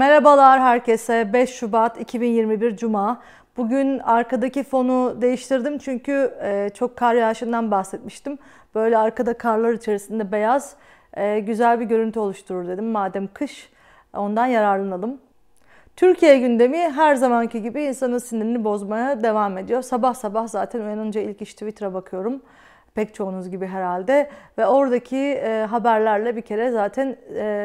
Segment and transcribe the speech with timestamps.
[0.00, 1.32] Merhabalar herkese.
[1.32, 3.22] 5 Şubat 2021 Cuma.
[3.56, 8.38] Bugün arkadaki fonu değiştirdim çünkü e, çok kar yağışından bahsetmiştim.
[8.74, 10.74] Böyle arkada karlar içerisinde beyaz
[11.16, 12.84] e, güzel bir görüntü oluşturur dedim.
[12.84, 13.72] Madem kış
[14.16, 15.20] ondan yararlanalım.
[15.96, 19.82] Türkiye gündemi her zamanki gibi insanın sinirini bozmaya devam ediyor.
[19.82, 22.42] Sabah sabah zaten uyanınca ilk iş Twitter'a bakıyorum.
[22.94, 24.30] Pek çoğunuz gibi herhalde.
[24.58, 27.16] Ve oradaki e, haberlerle bir kere zaten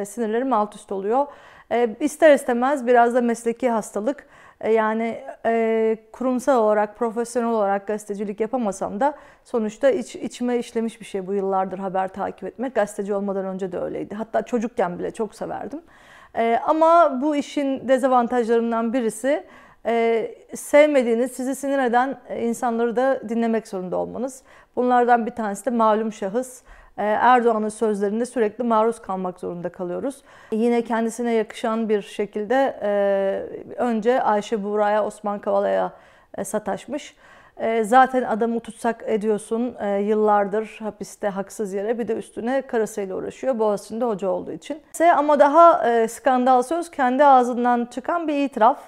[0.05, 1.27] sinirlerim alt üst oluyor.
[1.71, 4.27] E, ister istemez biraz da mesleki hastalık.
[4.61, 11.05] E, yani e, kurumsal olarak, profesyonel olarak gazetecilik yapamasam da sonuçta iç, içime işlemiş bir
[11.05, 12.75] şey bu yıllardır haber takip etmek.
[12.75, 14.15] Gazeteci olmadan önce de öyleydi.
[14.15, 15.81] Hatta çocukken bile çok severdim.
[16.37, 19.43] E, ama bu işin dezavantajlarından birisi
[19.85, 24.43] e, sevmediğiniz, sizi sinir eden insanları da dinlemek zorunda olmanız.
[24.75, 26.61] Bunlardan bir tanesi de malum şahıs.
[26.97, 30.21] Ee, Erdoğan'ın sözlerinde sürekli maruz kalmak zorunda kalıyoruz.
[30.51, 32.89] Yine kendisine yakışan bir şekilde e,
[33.77, 35.93] önce Ayşe Buğra'ya, Osman Kavala'ya
[36.37, 37.15] e, sataşmış.
[37.57, 44.05] E, zaten adamı tutsak ediyorsun yıllardır hapiste haksız yere bir de üstüne karısıyla uğraşıyor Boğaziçi'nde
[44.05, 44.81] hoca olduğu için.
[45.15, 48.79] Ama daha skandal söz kendi ağzından çıkan bir itiraf.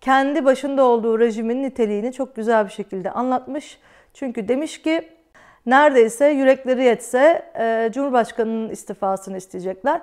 [0.00, 3.78] Kendi başında olduğu rejimin niteliğini çok güzel bir şekilde anlatmış.
[4.14, 5.08] Çünkü demiş ki
[5.66, 10.00] neredeyse yürekleri yetse e, Cumhurbaşkanı'nın istifasını isteyecekler.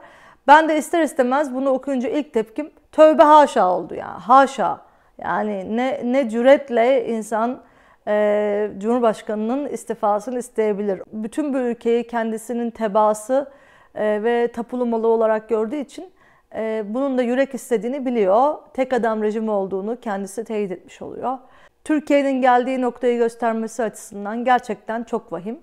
[0.47, 4.81] Ben de ister istemez bunu okuyunca ilk tepkim tövbe haşa oldu yani haşa.
[5.17, 7.61] Yani ne, ne cüretle insan
[8.07, 11.01] e, Cumhurbaşkanı'nın istifasını isteyebilir.
[11.13, 13.51] Bütün bu ülkeyi kendisinin tebaası
[13.95, 16.11] e, ve tapulu malı olarak gördüğü için
[16.55, 18.55] e, bunun da yürek istediğini biliyor.
[18.73, 21.37] Tek adam rejimi olduğunu kendisi teyit etmiş oluyor.
[21.83, 25.59] Türkiye'nin geldiği noktayı göstermesi açısından gerçekten çok vahim.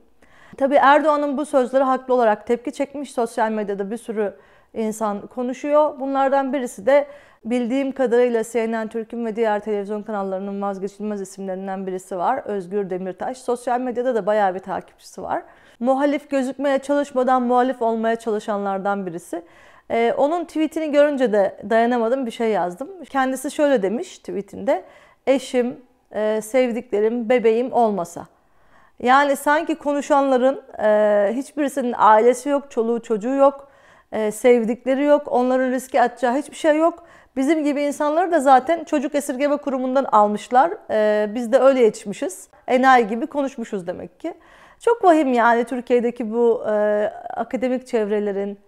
[0.57, 3.13] Tabii Erdoğan'ın bu sözleri haklı olarak tepki çekmiş.
[3.13, 4.37] Sosyal medyada bir sürü
[4.75, 6.01] insan konuşuyor.
[6.01, 7.07] Bunlardan birisi de
[7.45, 12.43] bildiğim kadarıyla CNN Türk'ün ve diğer televizyon kanallarının vazgeçilmez isimlerinden birisi var.
[12.45, 13.39] Özgür Demirtaş.
[13.39, 15.43] Sosyal medyada da bayağı bir takipçisi var.
[15.81, 19.43] Muhalif gözükmeye çalışmadan muhalif olmaya çalışanlardan birisi.
[19.91, 22.89] Ee, onun tweetini görünce de dayanamadım bir şey yazdım.
[23.05, 24.85] Kendisi şöyle demiş tweetinde.
[25.27, 25.77] Eşim,
[26.17, 28.27] e, sevdiklerim, bebeğim olmasa.
[29.03, 33.69] Yani sanki konuşanların e, hiçbirisinin ailesi yok, çoluğu çocuğu yok,
[34.13, 37.07] e, sevdikleri yok, onların riske atacağı hiçbir şey yok.
[37.37, 40.73] Bizim gibi insanları da zaten çocuk esirgeme kurumundan almışlar.
[40.91, 42.49] E, biz de öyle yetişmişiz.
[42.69, 44.35] Enayi gibi konuşmuşuz demek ki.
[44.81, 46.73] Çok vahim yani Türkiye'deki bu e,
[47.37, 48.59] akademik çevrelerin,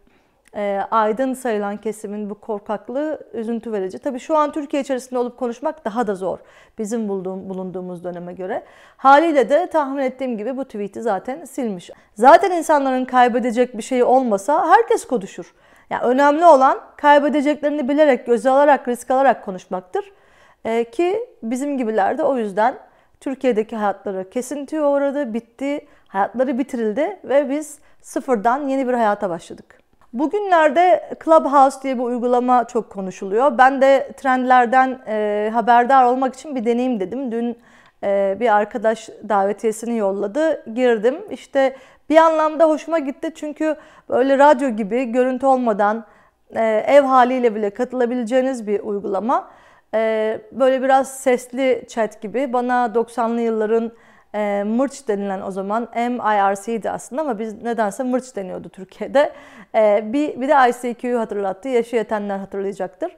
[0.55, 3.99] e, aydın sayılan kesimin bu korkaklığı üzüntü verici.
[3.99, 6.39] Tabii şu an Türkiye içerisinde olup konuşmak daha da zor
[6.79, 8.63] bizim bulduğum, bulunduğumuz döneme göre.
[8.97, 11.91] Haliyle de tahmin ettiğim gibi bu tweet'i zaten silmiş.
[12.15, 15.55] Zaten insanların kaybedecek bir şey olmasa herkes konuşur.
[15.91, 20.13] Yani önemli olan kaybedeceklerini bilerek, göze alarak, risk alarak konuşmaktır.
[20.65, 22.75] E, ki bizim gibiler de o yüzden
[23.21, 29.78] Türkiye'deki hayatları kesintiye uğradı, bitti, hayatları bitirildi ve biz sıfırdan yeni bir hayata başladık.
[30.13, 33.59] Bugünlerde Clubhouse diye bir uygulama çok konuşuluyor.
[33.59, 37.33] Ben de trendlerden e, haberdar olmak için bir deneyim dedim.
[37.33, 37.59] Dün
[38.05, 40.75] e, bir arkadaş davetiyesini yolladı.
[40.75, 41.17] Girdim.
[41.31, 41.77] İşte
[42.11, 43.77] bir anlamda hoşuma gitti çünkü
[44.09, 46.05] böyle radyo gibi görüntü olmadan
[46.51, 49.51] e, ev haliyle bile katılabileceğiniz bir uygulama.
[49.95, 53.93] E, böyle biraz sesli chat gibi bana 90'lı yılların
[54.39, 59.33] e, Mırç denilen o zaman MIRC'ydi aslında ama biz nedense Mırç deniyordu Türkiye'de.
[59.75, 61.69] E, bir, bir de ICQ'yu hatırlattı.
[61.69, 63.17] Yaşı yetenler hatırlayacaktır.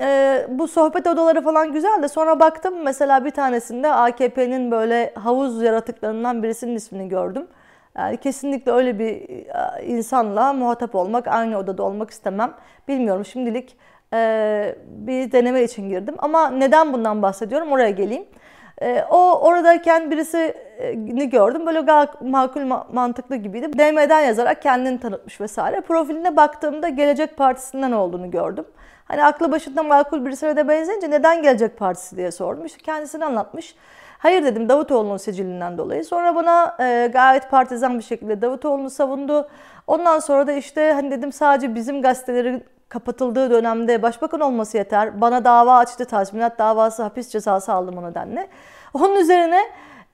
[0.00, 5.62] E, bu sohbet odaları falan güzel de sonra baktım mesela bir tanesinde AKP'nin böyle havuz
[5.62, 7.46] yaratıklarından birisinin ismini gördüm.
[7.98, 12.54] Yani kesinlikle öyle bir e, insanla muhatap olmak, aynı odada olmak istemem.
[12.88, 13.76] Bilmiyorum şimdilik
[14.14, 16.14] e, bir deneme için girdim.
[16.18, 18.24] Ama neden bundan bahsediyorum oraya geleyim.
[18.82, 21.66] E, o oradayken birisini gördüm.
[21.66, 22.60] Böyle gayet makul
[22.92, 23.72] mantıklı gibiydi.
[23.72, 25.80] DM'den yazarak kendini tanıtmış vesaire.
[25.80, 28.64] Profiline baktığımda Gelecek Partisi'nden olduğunu gördüm.
[29.04, 32.66] Hani aklı başında makul birisine de benzeyince neden Gelecek Partisi diye sordum.
[32.66, 33.74] İşte kendisini anlatmış.
[34.18, 36.04] Hayır dedim Davutoğlu'nun sicilinden dolayı.
[36.04, 39.48] Sonra bana e, gayet partizan bir şekilde Davutoğlu'nu savundu.
[39.86, 45.20] Ondan sonra da işte hani dedim sadece bizim gazetelerin kapatıldığı dönemde başbakan olması yeter.
[45.20, 48.48] Bana dava açtı, tazminat davası, hapis cezası aldım o nedenle.
[48.94, 49.60] Onun üzerine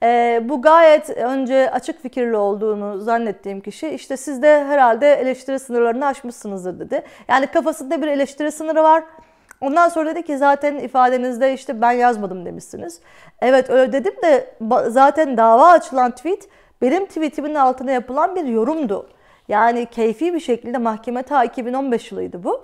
[0.03, 6.05] e, bu gayet önce açık fikirli olduğunu zannettiğim kişi işte siz de herhalde eleştiri sınırlarını
[6.05, 7.03] aşmışsınızdır dedi.
[7.27, 9.03] Yani kafasında bir eleştiri sınırı var.
[9.61, 12.99] Ondan sonra dedi ki zaten ifadenizde işte ben yazmadım demişsiniz.
[13.41, 14.55] Evet öyle dedim de
[14.87, 16.49] zaten dava açılan tweet
[16.81, 19.09] benim tweetimin altına yapılan bir yorumdu.
[19.51, 22.63] Yani keyfi bir şekilde mahkeme ta 2015 yılıydı bu.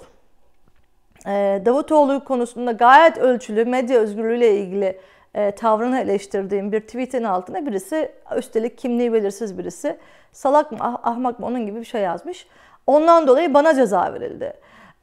[1.26, 5.00] e, Davutoğlu konusunda gayet ölçülü medya özgürlüğüyle ilgili
[5.36, 9.98] e, tavrını eleştirdiğim bir tweetin altına birisi üstelik kimliği belirsiz birisi
[10.32, 12.48] salak mı ah, ahmak mı onun gibi bir şey yazmış.
[12.88, 14.54] Ondan dolayı bana ceza verildi.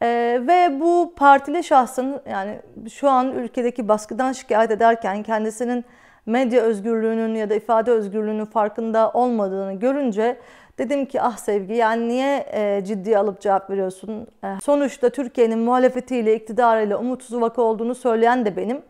[0.02, 2.58] Ee, ve bu partili şahsın yani
[2.92, 5.84] şu an ülkedeki baskıdan şikayet ederken kendisinin
[6.26, 10.36] medya özgürlüğünün ya da ifade özgürlüğünün farkında olmadığını görünce
[10.78, 14.26] dedim ki ah sevgi yani niye e, ciddiye alıp cevap veriyorsun?
[14.44, 18.82] E, sonuçta Türkiye'nin muhalefetiyle, iktidarıyla umutsuz vaka olduğunu söyleyen de benim.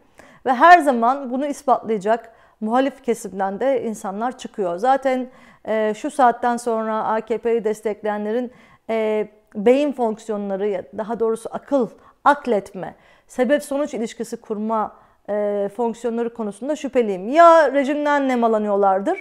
[0.46, 4.76] Ve her zaman bunu ispatlayacak muhalif kesimden de insanlar çıkıyor.
[4.76, 5.28] Zaten
[5.68, 8.52] e, şu saatten sonra AKP'yi destekleyenlerin
[8.90, 11.88] e, beyin fonksiyonları, daha doğrusu akıl,
[12.24, 12.94] akletme,
[13.28, 14.96] sebep-sonuç ilişkisi kurma
[15.28, 17.28] e, fonksiyonları konusunda şüpheliyim.
[17.28, 19.18] Ya rejimden nemalanıyorlardır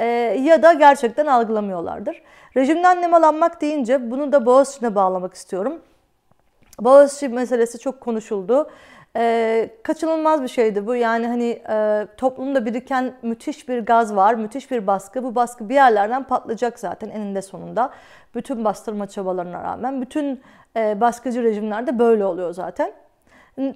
[0.00, 0.06] e,
[0.40, 2.22] ya da gerçekten algılamıyorlardır.
[2.56, 5.80] Rejimden nemalanmak deyince bunu da Boğaziçi'ne bağlamak istiyorum.
[6.80, 8.70] Boğaziçi meselesi çok konuşuldu.
[9.16, 10.94] E, kaçınılmaz bir şeydi bu.
[10.96, 15.24] Yani hani e, toplumda biriken müthiş bir gaz var, müthiş bir baskı.
[15.24, 17.90] Bu baskı bir yerlerden patlayacak zaten eninde sonunda.
[18.34, 20.02] Bütün bastırma çabalarına rağmen.
[20.02, 20.40] Bütün
[20.76, 22.92] e, baskıcı rejimlerde böyle oluyor zaten.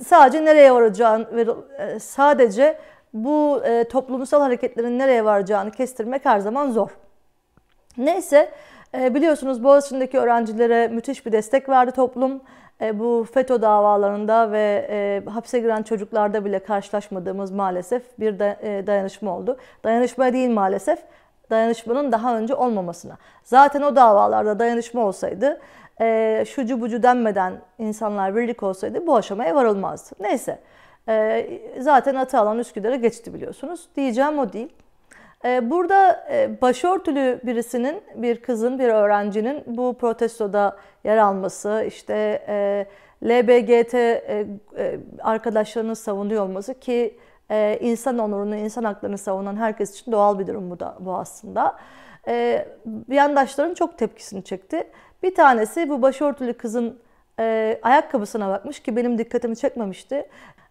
[0.07, 1.47] Sadece nereye varacağını ve
[1.79, 2.79] e, sadece
[3.15, 6.89] bu e, toplumsal hareketlerin nereye varacağını kestirmek her zaman zor.
[7.97, 8.51] Neyse
[8.95, 12.41] e, biliyorsunuz Boğaziçi'ndeki öğrencilere müthiş bir destek verdi toplum.
[12.81, 18.87] E, bu FETÖ davalarında ve e, hapse giren çocuklarda bile karşılaşmadığımız maalesef bir de, e,
[18.87, 19.59] dayanışma oldu.
[19.85, 20.99] Dayanışma değil maalesef,
[21.51, 23.17] dayanışmanın daha önce olmamasına.
[23.45, 25.61] Zaten o davalarda dayanışma olsaydı,
[26.01, 30.15] e, şucu bucu denmeden insanlar birlik olsaydı bu aşamaya varılmazdı.
[30.21, 30.59] Neyse,
[31.09, 31.47] e,
[31.81, 33.89] zaten Atalan Üsküdar'a geçti biliyorsunuz.
[33.97, 34.73] Diyeceğim o değil.
[35.45, 42.87] Ee, burada e, başörtülü birisinin, bir kızın, bir öğrencinin bu protestoda yer alması, işte e,
[43.23, 44.47] LBGT e,
[45.21, 47.19] arkadaşlarını savunuyor olması ki
[47.81, 51.77] insan onurunu, insan haklarını savunan herkes için doğal bir durum bu da bu aslında.
[53.09, 54.85] Yandaşların çok tepkisini çekti.
[55.23, 56.99] Bir tanesi bu başörtülü kızın
[57.83, 60.29] ayakkabısına bakmış ki benim dikkatimi çekmemişti.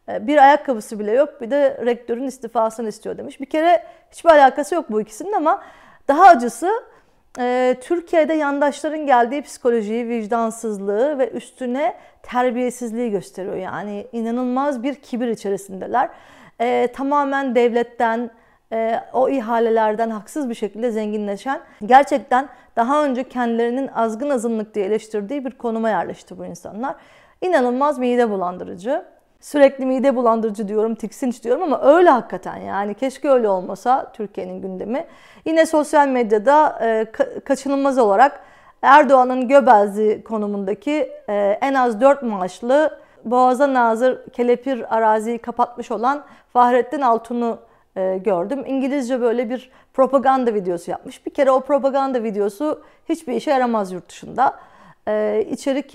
[0.10, 3.40] E, bir ayakkabısı bile yok bir de rektörün istifasını istiyor demiş.
[3.40, 5.64] Bir kere hiçbir alakası yok bu ikisinin ama
[6.08, 6.72] daha acısı
[7.40, 13.56] e, Türkiye'de yandaşların geldiği psikolojiyi, vicdansızlığı ve üstüne terbiyesizliği gösteriyor.
[13.56, 16.10] Yani inanılmaz bir kibir içerisindeler.
[16.60, 18.30] E, tamamen devletten,
[18.72, 25.46] e, o ihalelerden haksız bir şekilde zenginleşen, gerçekten daha önce kendilerinin azgın azınlık diye eleştirdiği
[25.46, 26.96] bir konuma yerleşti bu insanlar.
[27.42, 29.06] İnanılmaz mide bulandırıcı.
[29.44, 32.94] Sürekli mide bulandırıcı diyorum, tiksinç diyorum ama öyle hakikaten yani.
[32.94, 35.06] Keşke öyle olmasa Türkiye'nin gündemi.
[35.46, 37.06] Yine sosyal medyada e,
[37.46, 38.40] kaçınılmaz olarak
[38.82, 46.24] Erdoğan'ın Göbelzi konumundaki e, en az 4 maaşlı Boğaz'a nazır kelepir araziyi kapatmış olan
[46.54, 47.60] Fahrettin Altun'u
[47.96, 48.64] e, gördüm.
[48.68, 51.26] İngilizce böyle bir propaganda videosu yapmış.
[51.26, 54.56] Bir kere o propaganda videosu hiçbir işe yaramaz yurt dışında
[55.08, 55.94] e, içerik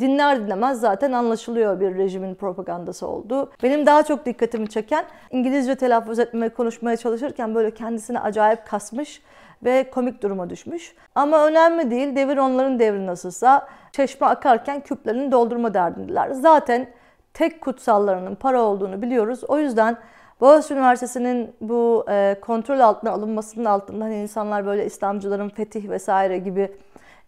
[0.00, 3.50] dinler dinlemez zaten anlaşılıyor bir rejimin propagandası olduğu.
[3.62, 9.22] Benim daha çok dikkatimi çeken İngilizce telaffuz etmeye, konuşmaya çalışırken böyle kendisini acayip kasmış
[9.64, 10.94] ve komik duruma düşmüş.
[11.14, 12.16] Ama önemli değil.
[12.16, 13.68] Devir onların devri nasılsa.
[13.92, 16.30] Çeşme akarken küplerini doldurma derdindeler.
[16.30, 16.86] Zaten
[17.34, 19.40] tek kutsallarının para olduğunu biliyoruz.
[19.48, 19.96] O yüzden
[20.40, 26.72] Boğaziçi Üniversitesi'nin bu e, kontrol altına alınmasının altında hani insanlar böyle İslamcıların fetih vesaire gibi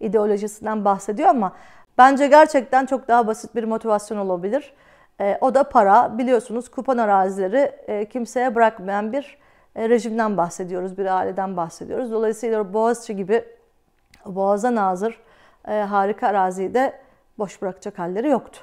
[0.03, 1.53] ideolojisinden bahsediyor ama
[1.99, 4.73] bence gerçekten çok daha basit bir motivasyon olabilir.
[5.21, 6.19] E, o da para.
[6.19, 9.39] Biliyorsunuz kupon arazileri e, kimseye bırakmayan bir
[9.77, 12.13] e, rejimden bahsediyoruz, bir aileden bahsediyoruz.
[12.13, 13.45] Dolayısıyla Boğaziçi gibi
[14.27, 15.21] Boğaz'a nazır
[15.69, 16.93] e, harika araziyi de
[17.39, 18.61] boş bırakacak halleri yoktu.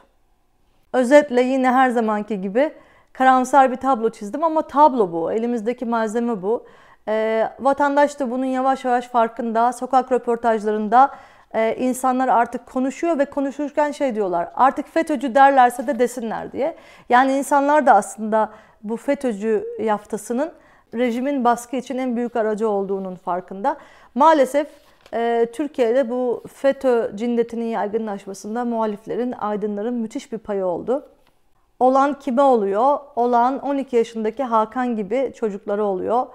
[0.93, 2.73] Özetle yine her zamanki gibi
[3.13, 5.31] karamsar bir tablo çizdim ama tablo bu.
[5.31, 6.65] Elimizdeki malzeme bu.
[7.07, 9.73] E, vatandaş da bunun yavaş yavaş farkında.
[9.73, 11.11] Sokak röportajlarında
[11.53, 14.49] e, insanlar artık konuşuyor ve konuşurken şey diyorlar.
[14.55, 16.75] Artık FETÖ'cü derlerse de desinler diye.
[17.09, 18.49] Yani insanlar da aslında
[18.83, 20.51] bu FETÖ'cü yaftasının
[20.93, 23.77] rejimin baskı için en büyük aracı olduğunun farkında.
[24.15, 24.67] Maalesef
[25.13, 31.09] e, Türkiye'de bu FETÖ cinnetinin yaygınlaşmasında muhaliflerin, aydınların müthiş bir payı oldu.
[31.79, 32.99] Olan kime oluyor?
[33.15, 36.27] Olan 12 yaşındaki Hakan gibi çocukları oluyor.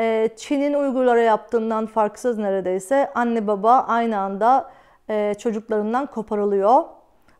[0.00, 4.70] Ee, Çin'in Uygurlara yaptığından farksız neredeyse anne baba aynı anda
[5.10, 6.84] e, çocuklarından koparılıyor.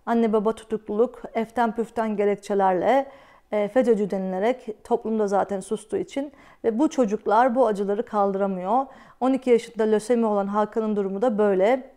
[0.07, 3.07] Anne baba tutukluluk eften püften gerekçelerle
[3.53, 6.33] e, FETÖ'cü denilerek toplumda zaten sustuğu için
[6.65, 8.87] ve bu çocuklar bu acıları kaldıramıyor.
[9.21, 11.91] 12 yaşında lösemi olan Hakan'ın durumu da böyle.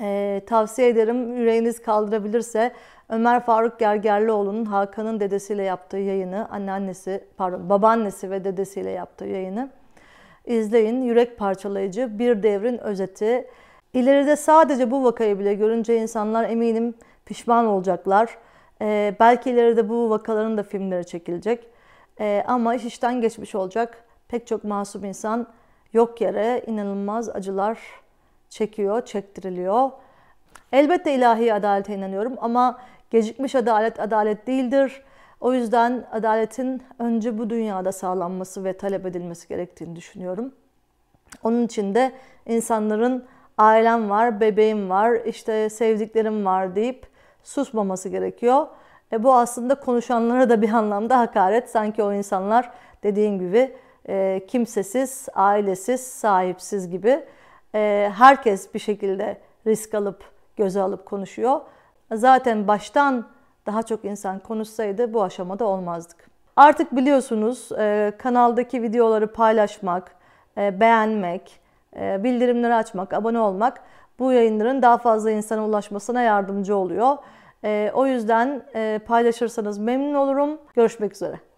[0.00, 2.72] Ee, tavsiye ederim yüreğiniz kaldırabilirse
[3.08, 9.70] Ömer Faruk Gergerlioğlu'nun Hakan'ın dedesiyle yaptığı yayını, anneannesi, pardon babaannesi ve dedesiyle yaptığı yayını
[10.46, 11.02] izleyin.
[11.02, 13.46] Yürek parçalayıcı bir devrin özeti.
[13.92, 16.94] İleride sadece bu vakayı bile görünce insanlar eminim
[17.26, 18.38] pişman olacaklar.
[18.82, 21.66] Ee, belki ileride bu vakaların da filmleri çekilecek.
[22.20, 24.04] Ee, ama iş işten geçmiş olacak.
[24.28, 25.46] Pek çok masum insan
[25.92, 27.78] yok yere inanılmaz acılar
[28.50, 29.90] çekiyor, çektiriliyor.
[30.72, 32.78] Elbette ilahi adalete inanıyorum ama
[33.10, 35.02] gecikmiş adalet adalet değildir.
[35.40, 40.52] O yüzden adaletin önce bu dünyada sağlanması ve talep edilmesi gerektiğini düşünüyorum.
[41.42, 42.12] Onun için de
[42.46, 43.24] insanların
[43.58, 47.06] ailem var, bebeğim var, işte sevdiklerim var deyip
[47.42, 48.66] susmaması gerekiyor.
[49.12, 51.70] E bu aslında konuşanlara da bir anlamda hakaret.
[51.70, 52.70] Sanki o insanlar
[53.02, 53.76] dediğim gibi
[54.08, 57.24] e, kimsesiz, ailesiz, sahipsiz gibi
[57.74, 60.24] e, herkes bir şekilde risk alıp
[60.56, 61.60] göze alıp konuşuyor.
[62.12, 63.26] Zaten baştan
[63.66, 66.30] daha çok insan konuşsaydı bu aşamada olmazdık.
[66.56, 70.16] Artık biliyorsunuz e, kanaldaki videoları paylaşmak,
[70.58, 71.60] e, beğenmek,
[71.96, 73.82] e, bildirimleri açmak, abone olmak
[74.18, 77.16] bu yayınların daha fazla insana ulaşmasına yardımcı oluyor.
[77.94, 78.62] O yüzden
[79.06, 80.58] paylaşırsanız memnun olurum.
[80.74, 81.49] Görüşmek üzere.